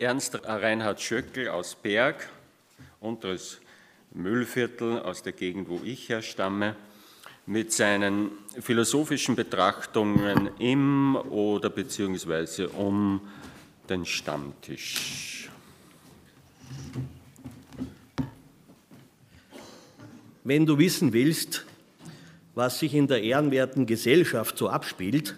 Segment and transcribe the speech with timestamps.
[0.00, 2.28] Ernst Reinhard Schöckel aus Berg,
[3.00, 3.60] unteres
[4.12, 6.76] Müllviertel aus der Gegend, wo ich herstamme,
[7.46, 8.30] mit seinen
[8.60, 13.22] philosophischen Betrachtungen im oder beziehungsweise um
[13.88, 15.50] den Stammtisch.
[20.44, 21.66] Wenn du wissen willst,
[22.54, 25.34] was sich in der ehrenwerten Gesellschaft so abspielt,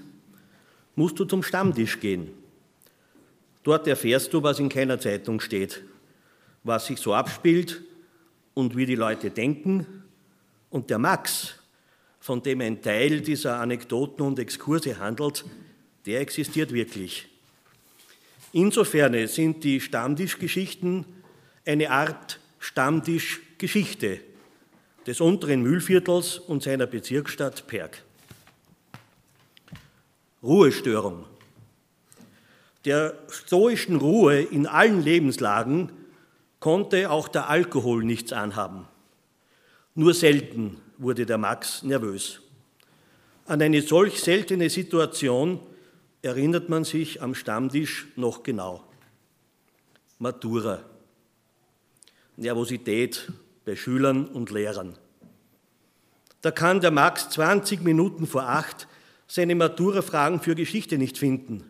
[0.97, 2.40] musst du zum Stammtisch gehen.
[3.63, 5.83] Dort erfährst du, was in keiner Zeitung steht,
[6.63, 7.83] was sich so abspielt
[8.55, 9.87] und wie die Leute denken.
[10.71, 11.55] Und der Max,
[12.21, 15.45] von dem ein Teil dieser Anekdoten und Exkurse handelt,
[16.07, 17.29] der existiert wirklich.
[18.53, 21.05] Insofern sind die Stammtischgeschichten
[21.65, 24.21] eine Art Stammtischgeschichte
[25.07, 28.03] des unteren Mühlviertels und seiner Bezirksstadt Perg.
[30.43, 31.27] Ruhestörung.
[32.87, 35.93] Der stoischen Ruhe in allen Lebenslagen
[36.61, 38.89] konnte auch der Alkohol nichts anhaben.
[39.95, 42.41] Nur selten wurde der Max nervös.
[43.45, 45.61] An eine solch seltene Situation
[46.23, 48.85] erinnert man sich am Stammtisch noch genau.
[50.19, 50.83] Matura.
[52.37, 53.31] Nervosität
[53.67, 54.97] bei Schülern und Lehrern.
[56.41, 58.89] Da kann der Max 20 Minuten vor acht
[59.27, 61.70] seine Matura-Fragen für Geschichte nicht finden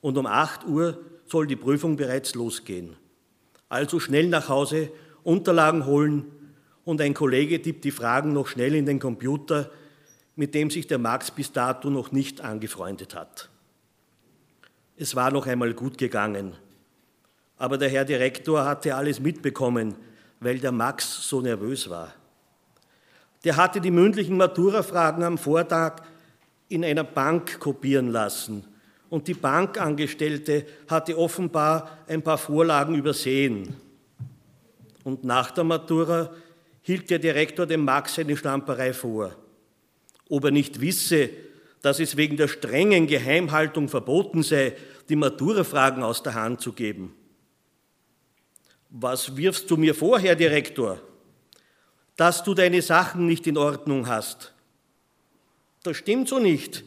[0.00, 2.96] und um 8 Uhr soll die Prüfung bereits losgehen.
[3.68, 4.90] Also schnell nach Hause,
[5.24, 6.24] Unterlagen holen
[6.84, 9.70] und ein Kollege tippt die Fragen noch schnell in den Computer,
[10.36, 13.50] mit dem sich der Max bis dato noch nicht angefreundet hat.
[14.96, 16.54] Es war noch einmal gut gegangen,
[17.56, 19.96] aber der Herr Direktor hatte alles mitbekommen,
[20.40, 22.14] weil der Max so nervös war.
[23.44, 26.02] Der hatte die mündlichen Matura-Fragen am Vortag
[26.68, 28.64] in einer Bank kopieren lassen
[29.10, 33.76] und die Bankangestellte hatte offenbar ein paar Vorlagen übersehen.
[35.04, 36.30] Und nach der Matura
[36.82, 39.34] hielt der Direktor dem Max eine Stamperei vor.
[40.28, 41.30] Ob er nicht wisse,
[41.80, 44.76] dass es wegen der strengen Geheimhaltung verboten sei,
[45.08, 47.14] die Maturafragen aus der Hand zu geben.
[48.90, 51.00] Was wirfst du mir vor, Herr Direktor?
[52.16, 54.52] Dass du deine Sachen nicht in Ordnung hast.
[55.82, 56.84] Das stimmt so nicht.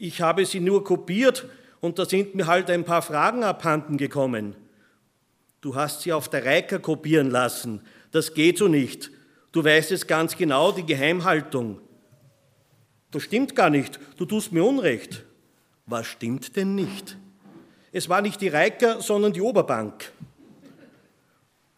[0.00, 1.44] Ich habe sie nur kopiert
[1.80, 4.54] und da sind mir halt ein paar Fragen abhanden gekommen.
[5.60, 7.80] Du hast sie auf der Reiker kopieren lassen.
[8.12, 9.10] Das geht so nicht.
[9.50, 11.80] Du weißt es ganz genau, die Geheimhaltung.
[13.10, 13.98] Das stimmt gar nicht.
[14.16, 15.24] Du tust mir Unrecht.
[15.86, 17.16] Was stimmt denn nicht?
[17.90, 20.12] Es war nicht die Reiker, sondern die Oberbank.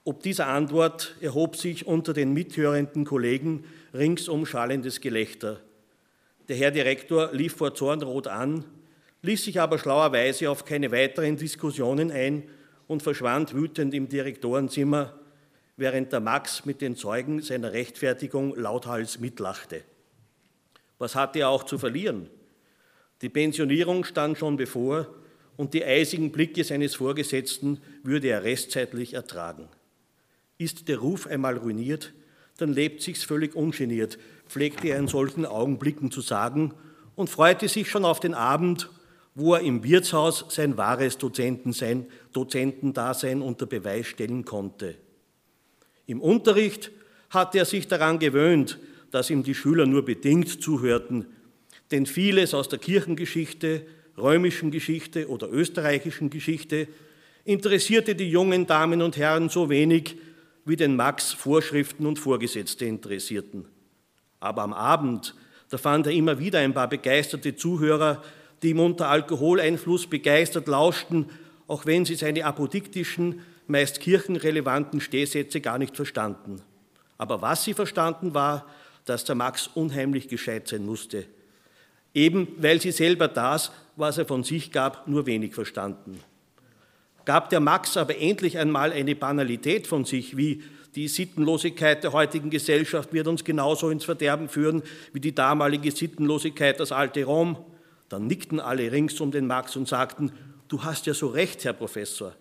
[0.04, 3.64] Ob dieser Antwort erhob sich unter den mithörenden Kollegen
[3.94, 5.60] ringsum schallendes Gelächter.
[6.50, 8.64] Der Herr Direktor lief vor Zorn rot an
[9.22, 12.42] ließ sich aber schlauerweise auf keine weiteren Diskussionen ein
[12.88, 15.16] und verschwand wütend im Direktorenzimmer,
[15.76, 19.84] während der Max mit den Zeugen seiner Rechtfertigung lauthals mitlachte.
[20.98, 22.28] Was hatte er auch zu verlieren?
[23.22, 25.06] Die Pensionierung stand schon bevor
[25.56, 29.68] und die eisigen Blicke seines Vorgesetzten würde er restzeitlich ertragen.
[30.58, 32.12] Ist der Ruf einmal ruiniert,
[32.60, 36.74] dann lebt sich's völlig ungeniert, pflegte er in solchen Augenblicken zu sagen
[37.16, 38.90] und freute sich schon auf den Abend,
[39.34, 44.96] wo er im Wirtshaus sein wahres Dozentensein, Dozentendasein unter Beweis stellen konnte.
[46.06, 46.90] Im Unterricht
[47.30, 48.78] hatte er sich daran gewöhnt,
[49.10, 51.26] dass ihm die Schüler nur bedingt zuhörten,
[51.90, 56.88] denn vieles aus der Kirchengeschichte, römischen Geschichte oder österreichischen Geschichte
[57.44, 60.16] interessierte die jungen Damen und Herren so wenig,
[60.70, 63.66] wie den Max Vorschriften und Vorgesetzte interessierten.
[64.38, 65.34] Aber am Abend,
[65.68, 68.22] da fand er immer wieder ein paar begeisterte Zuhörer,
[68.62, 71.26] die ihm unter Alkoholeinfluss begeistert lauschten,
[71.66, 76.62] auch wenn sie seine apodiktischen, meist kirchenrelevanten Stehsätze gar nicht verstanden.
[77.18, 78.66] Aber was sie verstanden war,
[79.04, 81.26] dass der Max unheimlich gescheit sein musste.
[82.14, 86.20] Eben weil sie selber das, was er von sich gab, nur wenig verstanden.
[87.24, 90.62] Gab der Max aber endlich einmal eine Banalität von sich, wie
[90.94, 96.80] die Sittenlosigkeit der heutigen Gesellschaft wird uns genauso ins Verderben führen wie die damalige Sittenlosigkeit
[96.80, 97.56] das alte Rom,
[98.08, 100.32] dann nickten alle rings um den Max und sagten,
[100.68, 102.34] du hast ja so recht, Herr Professor.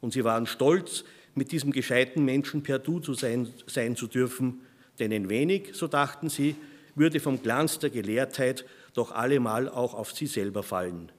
[0.00, 4.60] Und sie waren stolz, mit diesem gescheiten Menschen per Du zu sein, sein zu dürfen,
[4.98, 6.56] denn ein wenig, so dachten sie,
[6.94, 8.64] würde vom Glanz der Gelehrtheit
[8.94, 11.12] doch allemal auch auf sie selber fallen.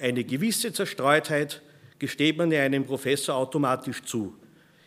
[0.00, 1.60] Eine gewisse Zerstreutheit
[1.98, 4.34] gesteht man ja einem Professor automatisch zu.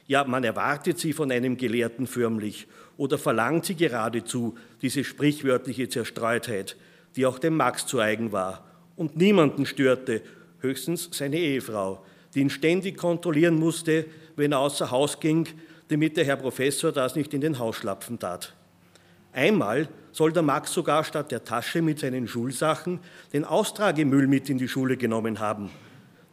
[0.08, 6.78] Ja, man erwartet sie von einem Gelehrten förmlich oder verlangt sie geradezu, diese sprichwörtliche Zerstreutheit,
[7.16, 8.66] die auch dem Max zu eigen war
[8.96, 10.22] und niemanden störte,
[10.60, 14.06] höchstens seine Ehefrau, die ihn ständig kontrollieren musste,
[14.36, 15.48] wenn er außer Haus ging,
[15.90, 18.54] damit der Herr Professor das nicht in den Hausschlapfen tat.
[19.34, 23.00] Einmal soll der Max sogar statt der Tasche mit seinen Schulsachen
[23.34, 25.70] den Austragemüll mit in die Schule genommen haben–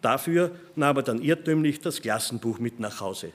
[0.04, 3.32] Dafür nahm er dann irrtümlich das Klassenbuch mit nach Hause.